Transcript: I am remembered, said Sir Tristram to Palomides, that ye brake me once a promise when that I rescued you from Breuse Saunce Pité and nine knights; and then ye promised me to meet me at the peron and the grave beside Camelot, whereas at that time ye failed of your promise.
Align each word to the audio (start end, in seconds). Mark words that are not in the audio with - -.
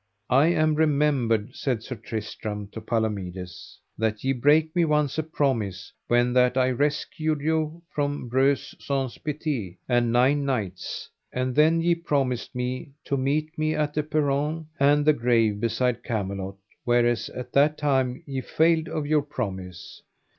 I 0.31 0.47
am 0.47 0.73
remembered, 0.73 1.55
said 1.55 1.83
Sir 1.83 1.93
Tristram 1.93 2.69
to 2.69 2.81
Palomides, 2.81 3.79
that 3.99 4.23
ye 4.23 4.33
brake 4.33 4.75
me 4.75 4.83
once 4.83 5.19
a 5.19 5.21
promise 5.21 5.93
when 6.07 6.33
that 6.33 6.57
I 6.57 6.71
rescued 6.71 7.39
you 7.39 7.83
from 7.93 8.27
Breuse 8.27 8.73
Saunce 8.79 9.19
Pité 9.19 9.77
and 9.87 10.11
nine 10.11 10.43
knights; 10.43 11.07
and 11.31 11.53
then 11.55 11.81
ye 11.81 11.93
promised 11.93 12.55
me 12.55 12.93
to 13.05 13.15
meet 13.15 13.55
me 13.59 13.75
at 13.75 13.93
the 13.93 14.01
peron 14.01 14.69
and 14.79 15.05
the 15.05 15.13
grave 15.13 15.59
beside 15.59 16.03
Camelot, 16.03 16.55
whereas 16.83 17.29
at 17.29 17.53
that 17.53 17.77
time 17.77 18.23
ye 18.25 18.41
failed 18.41 18.87
of 18.89 19.05
your 19.05 19.21
promise. 19.21 20.01